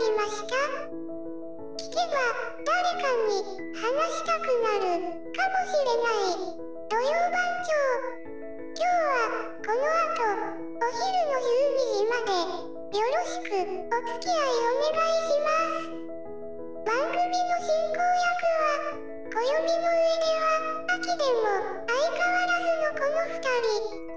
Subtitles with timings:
[0.00, 0.56] りました。
[1.76, 2.16] 聞けば
[2.64, 3.44] 誰かに
[3.76, 4.96] 話したくなる。
[5.28, 6.48] かもしれない
[6.88, 7.76] 土曜番長
[8.24, 10.24] 今日はこの後
[10.56, 12.32] お昼の12時まで
[12.96, 15.92] よろしくお付き合いお願いします。
[16.80, 20.56] 番組の進行役は暦の上では
[20.96, 24.08] 秋でも相変わらずのこの2人。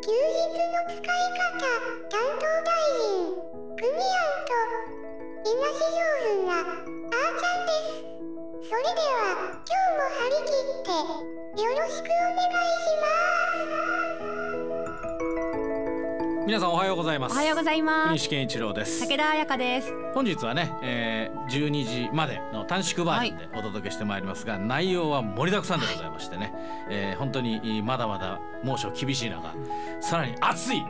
[0.00, 1.68] 休日の使い方
[2.08, 3.36] 担当大臣
[3.76, 4.00] クミ
[5.68, 5.76] アンといなし上
[6.24, 6.66] 手なあーちゃん
[7.68, 7.84] です
[8.68, 8.94] それでは
[9.52, 10.50] 今日も張り切っ
[10.82, 10.88] て
[11.62, 12.42] よろしくお願いし
[13.02, 13.08] ます
[16.46, 17.32] 皆さんおはようございます。
[17.32, 18.08] おはようございます。
[18.08, 19.06] 国試健一郎です。
[19.06, 19.92] 武田彩香です。
[20.14, 26.54] 本日はね、えー、12時までの短縮バージョンでお届けしてまいりますが、内容は盛りだくさんでございましてね、
[26.88, 29.52] えー本当にまだまだ猛暑厳しい中
[30.00, 30.82] さらに熱い、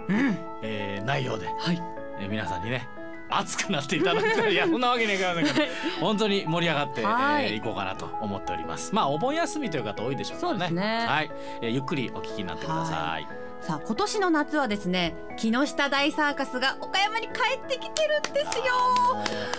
[0.62, 1.82] えー内容で、はい。
[2.20, 2.86] えー皆さんにね
[3.30, 4.46] 熱くなっていただくと。
[4.48, 5.66] いやそんなわけにはいから
[6.00, 7.44] 本当に盛り上がってい、はい。
[7.46, 8.94] えーいこうかなと思っております。
[8.94, 10.58] まあお盆休みという方多いでしょうからね。
[10.58, 11.06] そうですね。
[11.06, 11.30] はい、
[11.62, 13.26] えーゆっくりお聞きになってください。
[13.60, 18.64] さあ今年の夏はですね木下大サーカスが岡山に帰ってきてるんですよ。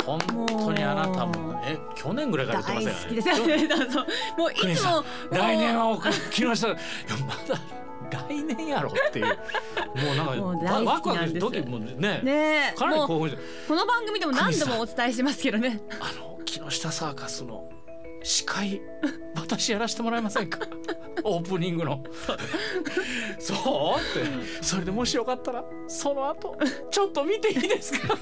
[0.06, 3.22] 本当にあなたもえ去年ぐらいから言って大ますよね。
[3.22, 3.40] 好きです。
[3.42, 3.68] よね
[4.38, 6.78] もういつも 来年は僕木下いや
[7.28, 7.60] まだ
[8.30, 9.26] 来年やろっていう。
[9.26, 9.34] も
[10.14, 12.76] うなんかワクワク時もねねえ。
[12.78, 15.82] かなり興奮してこの番組でも何度もお伝えしてますけどね。
[16.00, 17.70] あの木下サーカスの
[18.24, 18.82] 司会
[19.36, 20.60] 私やらせてもらえませんか？
[21.24, 22.04] オープニングの。
[23.40, 23.54] そ
[23.98, 24.00] う？
[24.00, 24.64] って。
[24.64, 26.58] それでもしよかったらその後
[26.92, 28.18] ちょっと見ていいですか？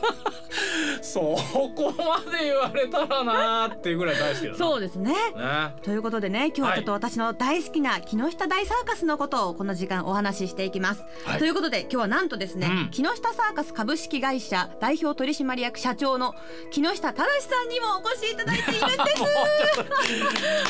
[1.02, 4.58] そこまで言われたらなーっていうぐらい大好きだな。
[4.58, 5.12] そうですね。
[5.12, 5.76] ね。
[5.84, 11.40] ということでね今日はちょっと私の大好きな木下大サーカスのことをこの時間お話ししていきます、はい。
[11.40, 12.90] ということで今日はなんとですね、うん。
[12.92, 16.34] 木下サーカス株式会社代表取締役社長の
[16.72, 18.88] 木下忠さんにもお越しいただいているんで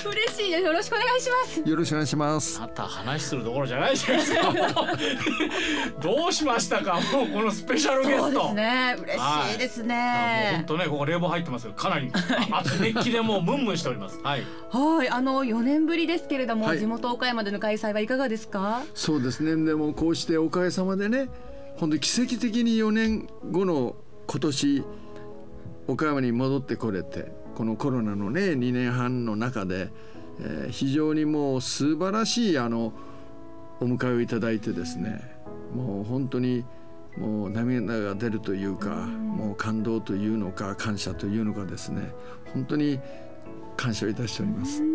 [0.01, 0.07] す。
[0.07, 0.63] 嬉しいです。
[0.63, 1.69] よろしくお願いします。
[1.69, 2.16] よろしくお願いします。
[2.17, 4.51] また話するところじゃないじゃないですか。
[4.51, 6.95] もうどうしましたか？
[7.13, 8.22] もうこのスペシャルゲスト。
[8.22, 11.73] そうですね嬉しいです本ね当ねここ冷房入ってますよ。
[11.73, 12.11] かなり
[12.51, 14.19] あ熱熱気でもうムンムンしております。
[14.23, 14.44] はい。
[14.72, 19.55] はいあの4年ぶりですけれども、はい地元岡山での開催はいかがですかそうですね。
[19.66, 21.29] でもこうしておかげさまでね、
[21.78, 23.95] 本当に奇跡的に4年後の
[24.28, 24.84] 今年
[25.88, 29.89] 岡山に戻ってこれて、このコロナのね2年半の中で、
[30.39, 32.93] えー非常にもう素晴らしいあの
[33.79, 35.21] お迎えをいただいてですね、
[35.75, 36.65] もう本当に
[37.17, 42.11] もう涙が出るというか、もう感動というのか感謝というのかですね、
[42.53, 42.99] 本当に
[43.75, 44.81] 感謝をいたしております。
[44.81, 44.87] も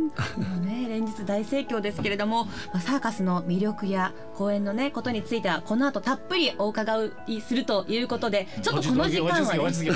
[0.61, 9.91] うね 連日大盛況ですけれども、まあ、サーカスの魅力や公演のねことについてはこの後たっぷりお伺いするということでちょっとこの時間は、ね、落ち着け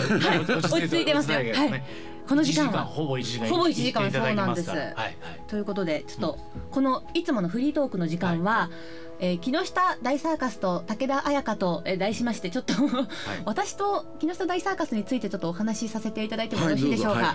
[0.55, 1.39] 落ち着いてますよ。
[1.39, 1.83] はい
[2.29, 2.85] この時間は。
[2.85, 4.71] ほぼ一時間ほぼ一時間そうなんです。
[4.71, 5.17] はいはい。
[5.49, 6.39] ということでちょっと
[6.71, 8.71] このいつものフリートークの時間は、
[9.21, 12.75] えー木下大サーカスと武田彩香と、えー題しましてちょっと、
[13.45, 17.21] 私と木下大サーカスについてちょっとお話しさせていただいてもよろしいでしょうか。
[17.21, 17.35] はい。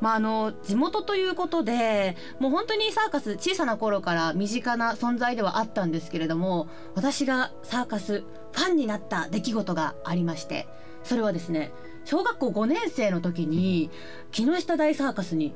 [0.00, 6.66] まあ、あの地元ということでもう本当にサーカス小さな頃から身近な存在ではあったんですけれども
[6.96, 10.66] 私がサーカスファンになった出来事がありまして
[11.04, 11.70] それはですね
[12.04, 13.90] 小学校5年生の時に
[14.30, 15.54] 木下大サーカスに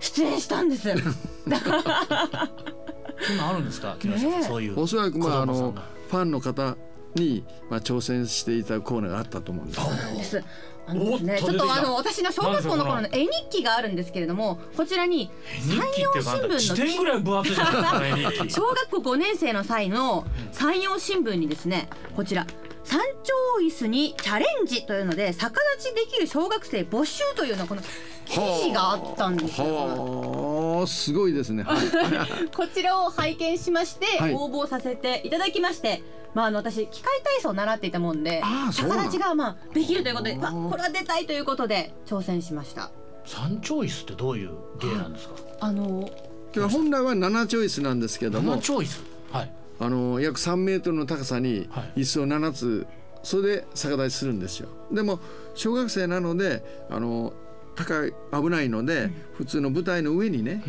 [0.00, 0.88] 出演したんです。
[3.22, 3.96] そんなんあるんですか？
[3.98, 5.74] 木下さん、ねえそういうおそらくまああの
[6.08, 6.76] ファンの方
[7.14, 9.80] にまあ挑戦していたコーナーがあったと思うんです。
[10.16, 10.44] です。
[10.86, 15.30] あのですね、ちょっとあの私の小学校の頃の絵日記があるんですけれども、こちらに
[15.60, 18.50] 日記っていうかあんた辞典ぐらい分厚いじゃないですか ね日記。
[18.50, 22.46] 小学校5年生の際の山陽新聞にですね、こちら
[22.84, 23.32] 山頂
[23.62, 27.82] 椅子にチャレンジというので逆立ちできる小学生募集というのこの
[28.24, 29.66] 記事があったんですよ。
[29.66, 31.62] はあすごいですね。
[31.62, 31.78] はい
[32.54, 36.02] こちらを拝見しましてはい応募させていただきまして、
[36.34, 38.42] まああの私機械体操を習っていたもんで
[38.72, 42.90] 逆立ちがまあできるということで、あーわこれは出たいということで挑戦しました。
[43.26, 44.50] 山頂椅子ってどういう
[44.80, 45.34] 芸なんですか？
[45.60, 46.08] あの
[46.54, 49.00] 今日本来は7チョイスなんですけども山、頂椅子？
[49.32, 49.52] はい。
[49.80, 52.02] あの約3メートルの高さにはい。
[52.02, 52.86] 椅子を7つ、
[53.22, 54.68] それで逆立ちするんですよ。
[54.92, 55.18] でも
[55.54, 57.32] 小学生なのであの
[57.74, 60.62] 高い危ないので、普通の舞台の上にね、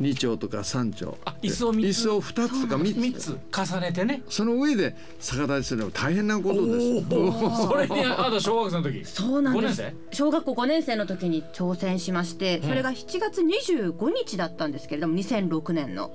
[0.00, 1.18] 2丁とか3丁。
[1.24, 1.86] あ椅子を三つ。
[1.86, 2.98] 椅子を2つとか3つ。
[2.98, 3.38] 三つ。
[3.74, 4.22] 重ねてね。
[4.28, 7.66] その上で逆立ちするのは大変なことです。
[7.66, 9.04] それにあと小学生の時。
[9.04, 9.82] そうなんです。
[9.82, 16.10] 5年小学校5年生の時に挑戦しましてそれが7月25日だったんですけれども2006年の、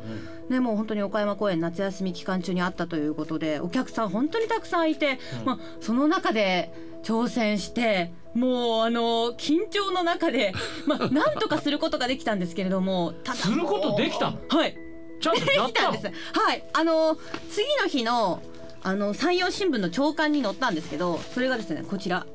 [0.50, 6.72] ね、もう本当に岡山公園夏休み期間中にあったということでお客さん本当にたくさんいて、まあ、その中で
[7.04, 10.54] 挑戦してもうあの緊張の中で、
[10.86, 14.38] まあ、なんとかすることができたんですけれどもただすることできたの？
[14.48, 14.76] はい。
[15.20, 15.68] ちゃんとやったの？
[15.68, 16.06] できたんです。
[16.40, 16.64] はい。
[16.74, 17.18] あの
[17.50, 18.42] 次の日の
[18.84, 22.26] あの山陽新聞の朝刊に載ったんですけどそれがですねこちら。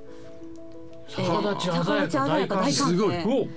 [1.08, 3.48] 逆立ち鮮やか大歓声すごい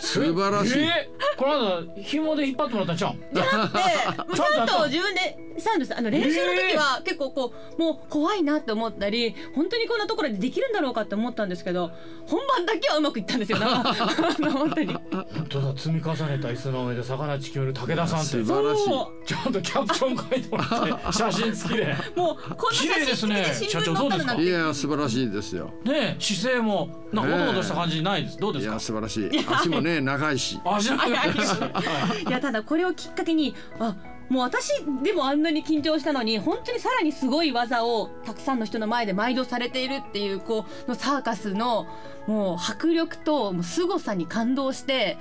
[0.00, 3.14] 素晴らしい、えーこの間紐で引っ張ってもらったんちゃう？
[3.14, 3.78] んじゃなくて
[4.18, 5.96] もうちゃんと自分でしたんです。
[5.96, 11.90] あの練習の時は結構こうもう怖いなって思ったり本当にこんなところでできるんだろうかって思ったんですけど
[12.26, 13.58] 本番だけはうまくいったんですよ。
[14.52, 14.92] 本当に。
[14.92, 18.28] 本当だ積み重ねた椅子の上で魚地決める武田さんって。
[18.28, 18.84] 素晴らしい。
[19.26, 21.96] ちゃんとキャプション書いてもらって 写真付きで。
[22.16, 24.26] もうこんな綺麗写真ですね付きで新聞社長どうですか？
[24.26, 25.72] 載ったのなんていや素晴らしいですよ。
[25.84, 28.36] ねえ姿勢もなんかおどおどした感じないです？
[28.38, 30.60] どうでいやすか素晴らしい足もね長いし。
[30.64, 33.96] 足の いやただこれをきっかけにあ
[34.30, 34.72] もう私
[35.02, 41.86] でもあんなに緊張したのに本当にさらにすごい技をたくさんの人の前で毎度されているっていうこうのサーカスの
[42.26, 45.18] もう迫力ともう凄さに感動して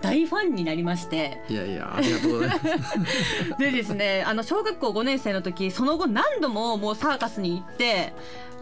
[0.00, 1.42] 大ファンになりまして。
[1.48, 2.64] いやいやありがとうございます。
[3.58, 8.12] でですねあの小学校5年生の時その後何度ももうサーカスに行って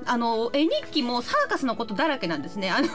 [0.05, 2.71] あの絵日記もサーカスのことだらけなんですね。
[2.71, 2.89] あの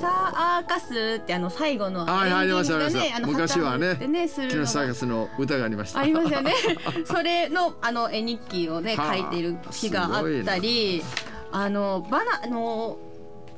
[0.00, 6.00] サーカスってあの最後のエンディングがありましたあの昔はねねするサーカスの歌がありました。
[6.00, 6.54] ありますよね。
[7.04, 9.16] それのあの絵日記をねはあ。
[9.16, 11.02] 書いている日があったり、
[11.50, 12.96] あのバナあの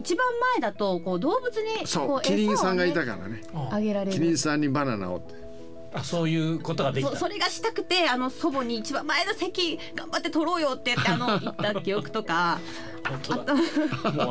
[0.05, 0.27] 一番
[0.61, 3.43] 前だとこう動物にそうこうキリンさんがいた餌からね。
[3.71, 4.37] あげられキリンる。
[4.39, 5.35] さんにバナナをって。
[5.95, 7.13] あそういうことができた。
[7.13, 12.59] そそれがしたくてあの祖母に一番前の席頑張って取ろうよって言ってあの 言った記憶とか。
[13.09, 13.55] 本当だ。
[13.55, 13.61] も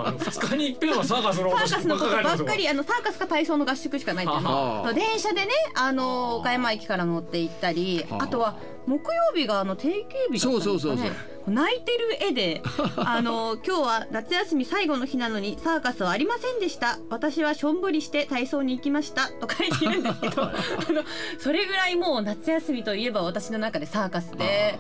[0.04, 4.52] うあの二日に一遍はサーカスのサーカスのことばっかりああのサーカスか体操の合宿しかないっていうの。
[4.84, 4.88] は。
[4.90, 10.54] あ電車でねあの岡山駅から乗って行ったりはああとは木曜日があの定休日だったんですかね。
[10.54, 12.62] そうそうそうそう泣いてる絵で
[12.98, 17.00] あの今日は夏休み最後の日なのにサーカスはありませんでした。
[17.10, 19.28] 私はしょんぼりして体操に行きました。
[19.28, 20.48] と書いているんですけど あ
[20.92, 21.04] の
[21.40, 24.80] それぐらいもう夏休みといえば私の中でサーカスで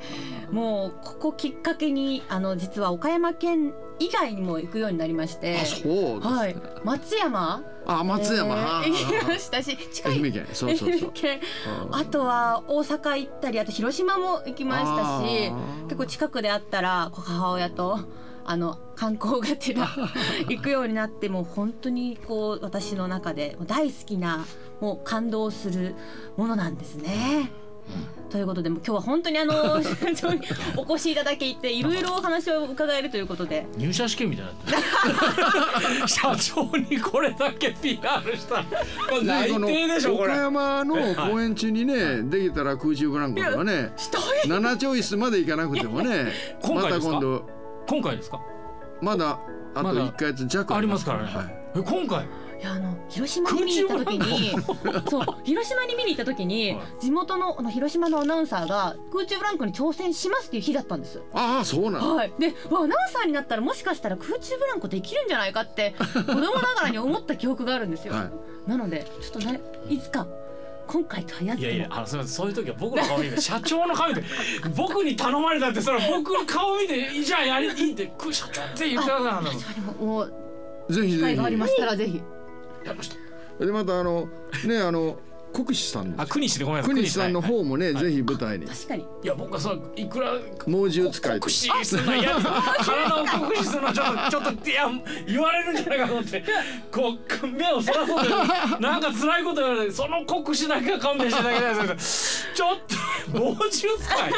[0.51, 5.81] もうここきっかけにあの実は岡山県以外にも行くようになりましてあそ
[6.17, 6.55] うですはい。
[6.83, 7.63] 松山？
[7.85, 10.13] あ松山、えーはあ行きましたし近い。
[10.13, 10.47] 愛媛県。
[10.53, 11.11] そうそうそう。
[11.91, 15.51] あとは大阪行ったりあと広島も行きましたし
[15.85, 17.99] 結構近くであったら母親と
[18.45, 19.87] あの観光がてら
[20.49, 24.45] 行くようになってもう本当にこう私の中で大好きな
[24.81, 25.95] もう感動する
[26.35, 27.51] ものなんですね。
[28.29, 29.53] ということで今日は本当にあの
[29.83, 30.41] 社長に
[30.75, 33.67] お越しいただきいていろいろお話を伺えるということで。
[33.77, 38.55] 入社試験みたいにな 社長にこれだけ PR した。
[38.55, 38.63] ら
[39.23, 40.29] 内定でしょこれ。
[40.33, 46.31] 岡山の公演中にね、できたら空中ブランコとかねしたい7チョイスまで行かなくてもね
[46.63, 47.05] ま 今回ですか？
[47.05, 47.45] た今度。
[47.87, 48.41] 今回ですか？
[49.01, 49.39] まだ
[49.75, 51.55] あとまだ1ヶ月弱ありますからね、はい。
[51.75, 52.25] え今回？
[52.63, 54.51] いやあの広島に見に行った時に
[55.11, 57.01] そう広島に見に行った時に、はい。
[57.01, 61.21] 地元のあの広島のアナウンサーが空中ブランコに挑戦しますっていう日だったんです。
[61.33, 68.13] ああそうなのはい、でわアナウンサーになったらもしかしたら空中ブランコできるんじゃないかって子供ながらに思った記憶があるんですよ。
[68.13, 68.29] は
[68.65, 70.25] なのでちょっとねいつか
[70.87, 71.67] 今回とはやっても。
[71.67, 74.23] いやいやあのそれそういう時は僕の顔見て社長の顔見て
[74.77, 80.33] 僕に頼まれたってそれは僕の顔見てじゃあやりいいってく社長って言ってくださいあのそれももう
[80.87, 81.17] 機ぜひ。
[81.17, 82.21] ぜ会がありましたらぜひ。
[82.85, 83.15] やりました
[83.59, 84.27] ひでまたあの
[84.65, 85.17] ねあの
[85.53, 86.95] 国士さんあ国士でごめんなさい。
[86.95, 88.65] 国士さんのはい方もね、ぜひ舞台に。
[88.65, 89.03] 確かに。
[89.23, 90.31] いや僕はそのいくら
[90.65, 91.39] 猛獣使いと。
[91.41, 94.89] 酷使すんの嫌体を酷使するのはちょっと ちょっといや
[95.27, 96.43] 言われるんじゃないかと思って。
[96.91, 97.13] こ
[97.43, 102.47] う目をそらそうとなんか辛いこと言われてその酷使だけは勘弁していただきたいです。
[102.55, 102.95] ちょっと
[103.33, 104.33] 猛獣使い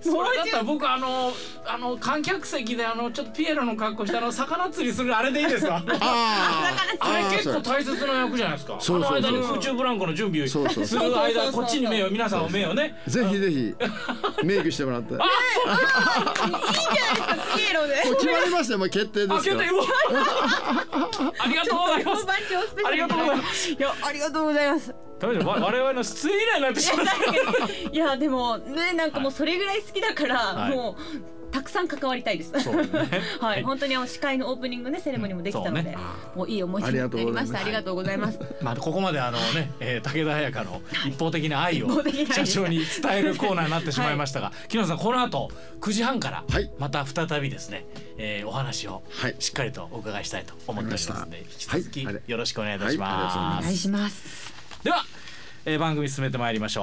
[0.00, 1.32] それだったら僕あの
[1.66, 5.82] あの観客席であのちょっとピエロの格好してあの魚釣りするあれでいいですか？
[6.00, 8.76] ああれ結構大切な役じゃないですか？
[8.80, 11.10] そうそうそうあの間に空中ブランコの準備をすそうそう。
[11.10, 13.00] る間こっちに目を皆さんの目をね。
[13.06, 13.74] あぜひぜひ
[14.44, 15.14] メイクしてもらって。
[15.14, 15.20] も
[17.56, 17.94] ピエロで。
[18.10, 19.60] う決まりましたよもう決定ですから
[21.38, 22.26] ありがとうございます。
[22.86, 23.70] ありがとうございます。
[23.70, 24.94] いやありがとうございます。
[25.18, 27.90] ダメだわ我々の出演以来になってしまった。
[27.90, 30.76] いやでもねなんかもうそれぐらい好きだから、はい。
[30.76, 30.94] もう
[31.54, 32.52] たくさん関わりたいです。
[32.52, 32.60] ね。
[33.40, 35.96] はい、本当にあの司会のオープニングねセレモニーもできたので、そうね。
[36.34, 37.60] もういい思い出になりました。
[37.60, 38.40] ありがとうございます。
[38.60, 42.02] まあ ここまであのね、 えー、武田彩香の一方的な愛を
[42.32, 45.48] 社長に伝えるコーナーになってしまいましたが、木野さんこの後
[45.80, 46.68] 9時半からはい。
[46.80, 47.86] また再びですね、
[48.18, 49.36] えー、お話をはい。
[49.38, 52.20] しっかりとお伺いしたいと思っておりますので、引き続きはい。
[52.26, 53.58] よろしくお願いいたしま。
[53.60, 54.53] お願いします。
[54.84, 55.02] では、
[55.64, 56.82] えー、番組進めてまいりましょ